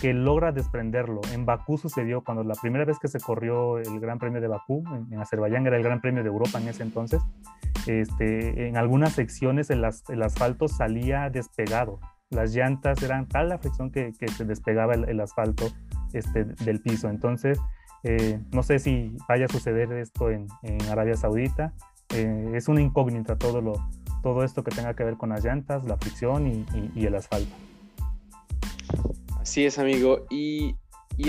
[0.00, 1.20] que logra desprenderlo.
[1.32, 4.84] En Bakú sucedió cuando la primera vez que se corrió el Gran Premio de Bakú,
[5.10, 7.20] en, Azerbaiyán era el Gran Premio de Europa en ese entonces,
[7.86, 11.98] este, en algunas secciones el, el asfalto salía despegado
[12.32, 15.66] las llantas eran tal la fricción que, se despegaba el, asfalto
[16.12, 17.08] este, del piso.
[17.08, 17.60] Entonces,
[18.04, 20.48] eh, no sé si vaya a suceder esto en,
[20.90, 21.72] Arabia Saudita.
[22.14, 23.74] Eh, es una incógnita todo, lo,
[24.22, 26.46] todo esto que tenga que ver con las llantas, la fricción
[26.94, 27.54] y, el asfalto.
[29.40, 30.26] Así es, amigo.
[30.30, 30.76] Y,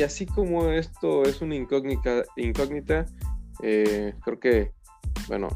[0.03, 3.05] así como esto es una incógnita, incógnita
[3.61, 4.71] eh, creo que,
[5.27, 5.47] bueno,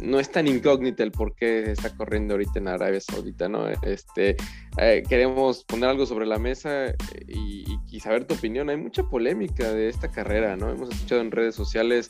[0.00, 3.68] no es tan incógnita el por qué está corriendo ahorita en Arabia Saudita, ¿no?
[3.68, 4.36] Este,
[4.78, 6.96] eh, queremos poner algo sobre la mesa eh,
[7.28, 8.68] y, saber tu opinión.
[8.68, 10.70] Hay mucha polémica de esta carrera, ¿no?
[10.70, 12.08] Hemos escuchado en redes sociales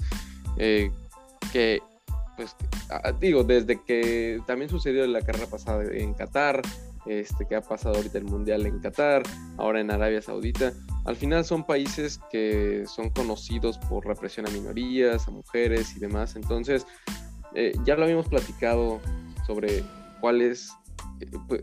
[0.56, 0.90] eh,
[1.52, 1.80] que,
[2.36, 2.56] pues,
[2.90, 6.62] ah, digo, desde que también sucedió la carrera pasada en Qatar,
[7.06, 9.22] este, que ha pasado ahorita el Mundial en Qatar,
[9.58, 10.72] ahora en Arabia Saudita.
[11.04, 16.34] Al final son países que son conocidos por represión a minorías, a mujeres y demás.
[16.34, 16.86] Entonces,
[17.54, 19.00] eh, ya lo habíamos platicado
[19.46, 19.84] sobre
[20.20, 20.72] cuál es,
[21.20, 21.62] eh, pues,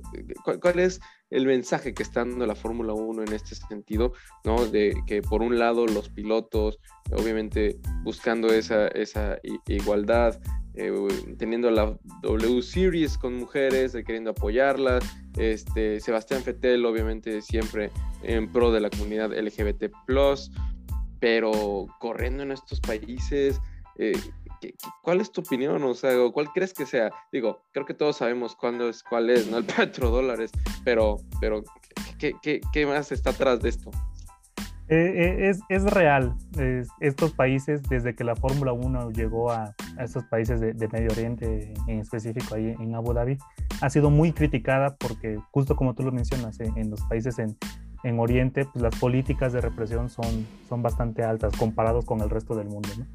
[0.61, 4.13] cuál, es el mensaje que está dando la Fórmula 1 en este sentido,
[4.45, 4.65] ¿no?
[4.65, 6.79] De que por un lado los pilotos,
[7.11, 10.39] obviamente buscando esa, esa igualdad,
[10.75, 10.93] eh,
[11.37, 15.03] teniendo la W Series con mujeres, queriendo apoyarlas,
[15.37, 17.91] este, Sebastián Fettel obviamente siempre
[18.23, 19.91] en pro de la comunidad LGBT+,
[21.19, 23.59] pero corriendo en estos países,
[25.01, 25.83] ¿cuál es tu opinión?
[25.83, 27.11] O sea, ¿cuál crees que sea?
[27.31, 29.57] Digo, creo que todos sabemos cuándo es, cuál es, ¿no?
[29.57, 30.51] El petrodólares,
[30.83, 31.63] pero, pero
[32.19, 33.91] ¿qué, qué, qué más está atrás de esto?
[34.87, 36.35] Eh, eh, es, es, real.
[36.99, 41.73] estos países, desde que la Fórmula 1 llegó a, a estos países de, Medio Oriente,
[41.87, 43.37] en específico ahí en Abu Dhabi,
[43.79, 47.55] ha sido muy criticada porque, justo como tú lo mencionas, en, en los países en,
[48.03, 52.55] en Oriente, pues las políticas de represión son, son bastante altas comparados con el resto
[52.55, 52.89] del mundo.
[52.97, 53.05] ¿no?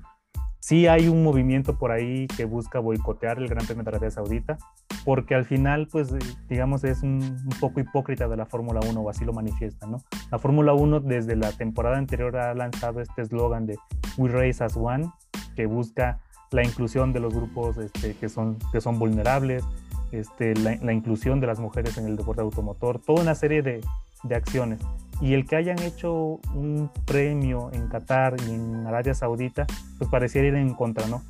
[0.66, 4.58] Sí hay un movimiento por ahí que busca boicotear el Gran Premio de Arabia Saudita,
[5.04, 6.12] porque al final, pues,
[6.48, 9.98] digamos, es un, poco hipócrita de la Fórmula 1, o así lo manifiesta, ¿no?
[10.32, 13.78] La Fórmula 1 desde la temporada anterior ha lanzado este eslogan de
[14.16, 15.08] We Race as One,
[15.54, 16.18] que busca
[16.50, 19.62] la inclusión de los grupos este, que, son, que son vulnerables,
[20.10, 23.82] este, la, la, inclusión de las mujeres en el deporte automotor, toda una serie de,
[24.24, 24.80] de acciones
[25.20, 29.66] y el que hayan hecho un premio en Qatar y en Arabia Saudita,
[29.98, 31.22] pues pareciera ir en contra, ¿no?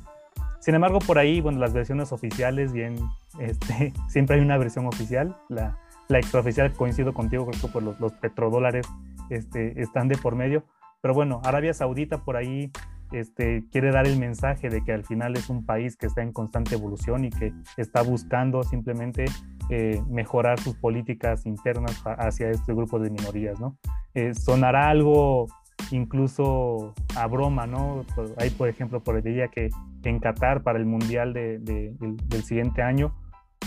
[0.59, 2.97] Sin embargo, por ahí, bueno, las versiones oficiales, bien,
[3.39, 7.99] este, siempre hay una versión oficial, la, la extraoficial, coincido contigo, creo que por los,
[7.99, 8.87] los petrodólares
[9.29, 10.63] este, están de por medio,
[11.01, 12.71] pero bueno, Arabia Saudita por ahí
[13.11, 16.31] este, quiere dar el mensaje de que al final es un país que está en
[16.31, 19.25] constante evolución y que está buscando simplemente
[19.69, 23.77] eh, mejorar sus políticas internas hacia este grupo de minorías, ¿no?
[24.13, 25.47] Eh, sonará algo
[25.91, 28.05] incluso a broma, ¿no?
[28.37, 29.69] Hay, por ejemplo, por el día que
[30.03, 33.13] en Qatar, para el Mundial de, del, siguiente año,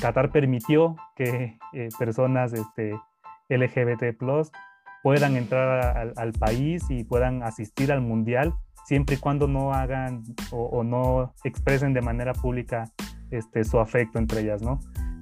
[0.00, 2.94] Qatar permitió que eh, personas este,
[3.48, 4.16] LGBT
[5.02, 8.54] puedan entrar al, país y puedan asistir al Mundial,
[8.86, 12.90] siempre y cuando no hagan o, no expresen de manera pública
[13.30, 14.80] este, su afecto entre ellas, ¿no?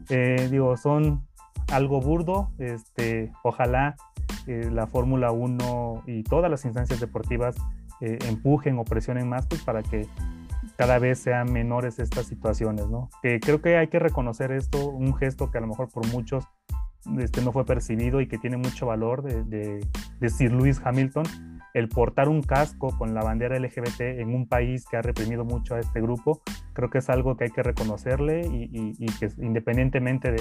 [0.08, 1.26] Eh, digo, son
[1.70, 2.50] algo burdo.
[2.58, 3.96] Este, ojalá
[4.46, 7.56] eh, la Fórmula 1 y todas las instancias deportivas
[8.00, 10.06] eh, empujen o presionen más pues, para que
[10.76, 13.10] cada vez sean menores estas situaciones, ¿no?
[13.20, 16.44] creo que hay que reconocer esto, un gesto que a lo mejor por muchos
[17.18, 19.86] este, no fue percibido y que tiene mucho valor de, de,
[20.20, 21.24] de Sir Lewis Hamilton,
[21.74, 25.74] el portar un casco con la bandera LGBT en un país que ha reprimido mucho
[25.74, 26.40] a este grupo,
[26.72, 30.32] creo que es algo que hay que reconocerle y, que independientemente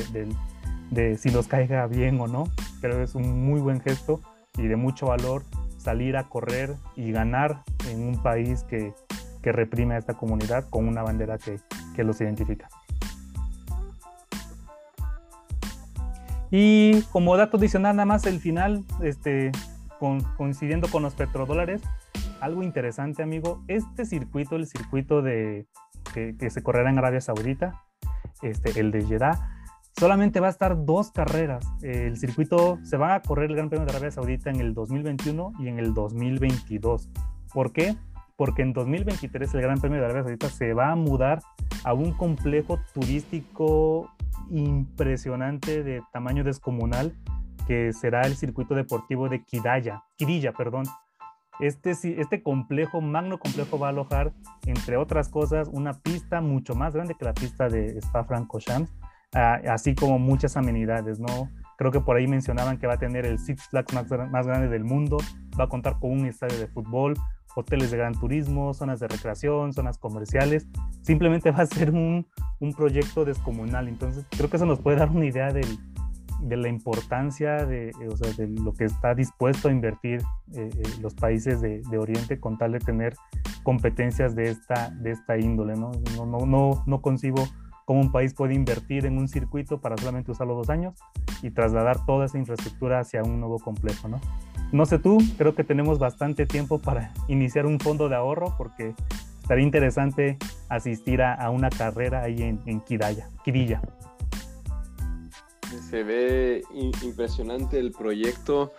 [0.90, 2.46] de, si nos caiga bien o no,
[2.82, 4.22] pero es un muy buen gesto
[4.58, 5.44] y de mucho valor
[5.78, 8.94] salir a correr y ganar en un país que,
[9.42, 11.58] que reprime a esta comunidad con una bandera que,
[11.96, 12.68] que los identifica.
[16.50, 19.52] Y como dato adicional, nada más el final, este,
[20.00, 21.82] coincidiendo con los petrodólares,
[22.42, 25.68] algo interesante, amigo, este circuito, el circuito de,
[26.14, 27.84] que, se correrá en Arabia Saudita,
[28.42, 29.58] este, el de Jeddah,
[29.98, 31.66] solamente va a estar dos carreras.
[31.82, 35.54] El circuito se va a correr el Gran Premio de Arabia Saudita en el 2021
[35.60, 37.10] y en el 2022.
[37.54, 37.96] ¿Por qué?
[38.36, 41.42] Porque en 2023 el Gran Premio de Arabia Saudita se va a mudar
[41.84, 44.12] a un complejo turístico
[44.50, 47.14] impresionante de tamaño descomunal
[47.68, 50.86] que será el circuito deportivo de Kidaya, Kirilla, perdón.
[51.60, 54.32] Este, este complejo, magno complejo, va a alojar,
[54.66, 58.92] entre otras cosas, una pista mucho más grande que la pista de Spa-Francorchamps,
[59.34, 61.50] ah, así como muchas amenidades, ¿no?
[61.78, 64.68] Creo que por ahí mencionaban que va a tener el Six Flags más, más grande
[64.70, 65.18] del mundo,
[65.60, 67.16] va a contar con un estadio de fútbol,
[67.56, 70.68] hoteles de gran turismo, zonas de recreación, zonas comerciales.
[71.02, 72.28] Simplemente va a ser un,
[72.60, 73.88] un proyecto descomunal.
[73.88, 75.68] Entonces, creo que eso nos puede dar una idea del,
[76.42, 80.22] de la importancia de, o sea, de, lo que está dispuesto a invertir
[80.56, 83.16] eh, eh, los países de, de, Oriente con tal de tener
[83.64, 85.74] competencias de esta, de esta índole.
[85.76, 85.92] ¿no?
[86.16, 87.48] No, no, no, no concibo
[87.86, 91.00] cómo un país puede invertir en un circuito para solamente usarlo dos años
[91.42, 94.08] y trasladar toda esa infraestructura hacia un nuevo complejo.
[94.08, 94.20] ¿no?
[94.72, 98.94] No sé tú, creo que tenemos bastante tiempo para iniciar un fondo de ahorro porque
[99.42, 100.38] estaría interesante
[100.70, 103.82] asistir a, a una carrera ahí en, en Kiraya, Kirilla.
[105.90, 108.74] Se ve impresionante el proyecto.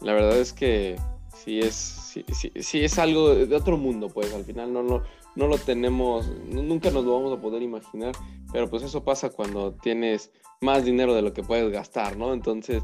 [0.00, 0.96] La verdad es que
[1.34, 2.24] sí es, sí,
[2.60, 5.02] sí, es algo de otro mundo, pues al final no, no,
[5.34, 8.12] no lo tenemos, nunca nos lo vamos a poder imaginar,
[8.52, 12.32] pero pues eso pasa cuando tienes más dinero de lo que puedes gastar, ¿no?
[12.32, 12.82] Entonces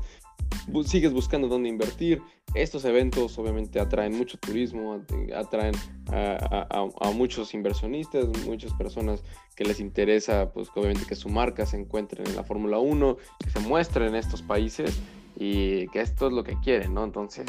[0.84, 2.22] sigues buscando dónde invertir.
[2.54, 5.04] Estos eventos obviamente atraen mucho turismo,
[5.36, 5.74] atraen
[6.12, 9.22] a, muchos inversionistas, muchas personas
[9.54, 13.50] que les interesa, pues obviamente que su marca se encuentre en la Fórmula 1, que
[13.50, 15.00] se muestre en estos países
[15.36, 17.04] y que esto es lo que quieren, ¿no?
[17.04, 17.46] Entonces,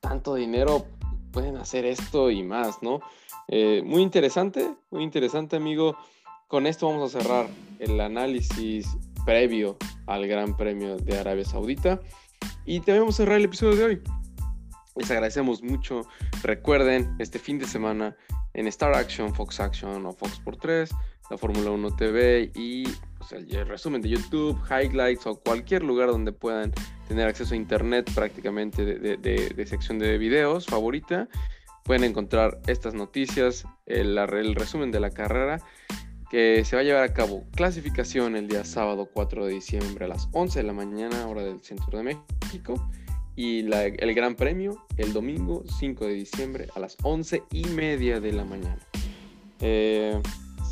[0.00, 0.86] tanto dinero
[1.32, 3.00] pueden hacer esto y más, ¿no?
[3.48, 5.96] Eh, muy interesante, muy interesante, amigo.
[6.48, 8.96] Con esto vamos a cerrar el análisis
[9.30, 9.76] previo
[10.08, 12.00] al Gran Premio de Arabia Saudita.
[12.66, 14.02] Y te vamos a cerrar el episodio de hoy.
[14.96, 16.02] Les agradecemos mucho.
[16.42, 18.16] Recuerden, este fin de semana
[18.54, 20.90] en Star Action, Fox Action o Fox por 3,
[21.30, 22.82] la Fórmula 1 TV y
[23.18, 26.72] pues, el resumen de YouTube, highlights o cualquier lugar donde puedan
[27.06, 31.28] tener acceso a internet prácticamente de, sección de videos favorita.
[31.84, 35.60] Pueden encontrar estas noticias, el, el resumen de la carrera
[36.30, 40.08] que se va a llevar a cabo clasificación el día sábado 4 de diciembre a
[40.08, 42.74] las 11 de la mañana, hora del centro de México,
[43.34, 48.32] y el Gran Premio el domingo 5 de diciembre a las 11 y media de
[48.32, 48.78] la mañana.
[49.60, 50.20] Eh,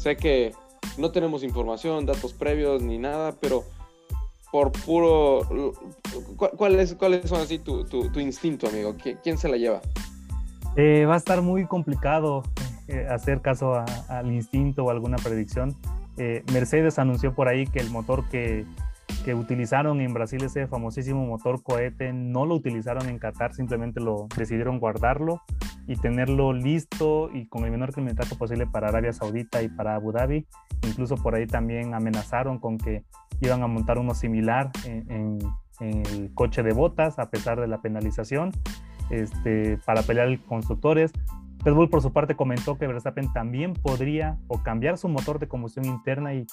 [0.01, 0.53] sé que
[0.97, 3.65] no tenemos información, datos previos ni nada, pero
[4.53, 5.75] por puro...
[6.57, 8.95] ¿Cuáles cuál son así tu, tu, instinto, amigo?
[9.23, 9.83] ¿Quién, se la lleva?
[10.77, 12.45] Eh, va a estar muy complicado
[12.89, 15.75] eh, hacer caso al instinto o alguna predicción.
[16.17, 18.67] Eh, Mercedes anunció por ahí que el motor que,
[19.35, 24.79] utilizaron en Brasil, ese famosísimo motor cohete, no lo utilizaron en Qatar, simplemente lo decidieron
[24.79, 25.43] guardarlo
[25.87, 30.13] y tenerlo listo y con el menor kilometraje posible para Arabia Saudita y para Abu
[30.13, 30.47] Dhabi.
[30.87, 33.05] Incluso por ahí también amenazaron con que
[33.43, 35.39] iban a montar uno similar en,
[35.81, 38.53] el coche de botas a pesar de la penalización.
[39.11, 41.13] Este, para pelear constructores.
[41.69, 45.49] Red Bull por su parte comentó que Verstappen también podría o cambiar su motor de
[45.49, 46.47] combustión interna y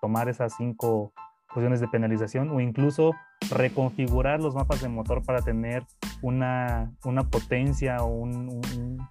[0.00, 1.12] tomar esas cinco
[1.48, 3.10] posiciones de penalización o incluso
[3.50, 5.82] reconfigurar los mapas de motor para tener
[6.22, 8.60] una, una potencia o un,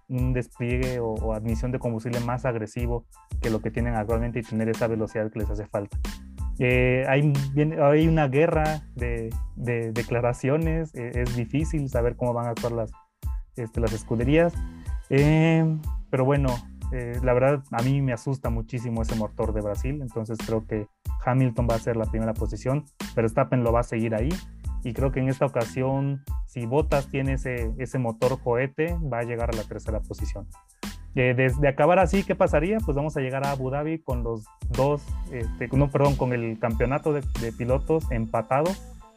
[0.08, 3.06] un, despliegue o, admisión de combustible más agresivo
[3.42, 5.98] que lo que tienen actualmente y tener esa velocidad que les hace falta.
[6.60, 7.34] Eh, hay,
[7.82, 12.92] hay una guerra de, de declaraciones, eh, es difícil saber cómo van a actuar las,
[13.58, 14.54] este, las escuderías.
[15.10, 15.78] Eh,
[16.10, 16.56] pero bueno,
[16.92, 20.88] eh, la verdad a mí me asusta muchísimo ese motor de Brasil, entonces creo que
[21.26, 24.30] Hamilton va a ser la primera posición, pero Verstappen lo va a seguir ahí
[24.84, 29.24] y creo que en esta ocasión si Bottas tiene ese, ese motor cohete va a
[29.24, 30.48] llegar a la tercera posición.
[31.16, 32.78] Eh, desde acabar así, ¿qué pasaría?
[32.86, 36.58] Pues vamos a llegar a Abu Dhabi con los dos, este, no, perdón, con el
[36.60, 38.72] campeonato de, de pilotos empatado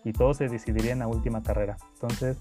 [0.04, 1.76] y todo se decidiría en la última carrera.
[1.94, 2.38] Entonces,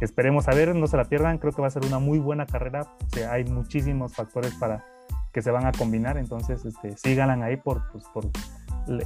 [0.00, 2.46] esperemos a ver, no se la pierdan, creo que va a ser una muy buena
[2.46, 2.96] carrera,
[3.30, 4.84] hay muchísimos factores para
[5.32, 8.04] que se van a combinar, entonces este, ahí por, pues,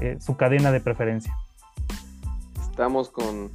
[0.01, 1.35] eh, su cadena de preferencia.
[2.61, 3.53] Estamos con,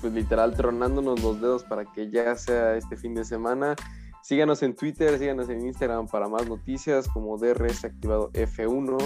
[0.00, 3.74] pues literal, tronándonos los dedos para que ya sea este fin de semana.
[4.22, 8.98] Síganos en Twitter, síganos en Instagram para más noticias como DRS activado F1.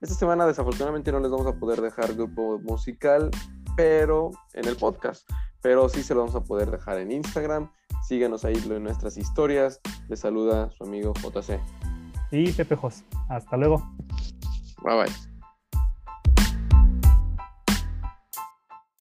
[0.00, 3.30] Esta semana desafortunadamente no les vamos a poder dejar grupo musical,
[3.76, 5.28] pero en el podcast,
[5.66, 7.68] pero sí se lo vamos a poder dejar en Instagram.
[8.06, 9.80] Síganos ahí en nuestras historias.
[10.08, 11.58] Les saluda su amigo JC.
[12.30, 13.02] Y Pepe Jos.
[13.28, 13.82] Hasta luego.
[14.84, 15.35] Bye bye.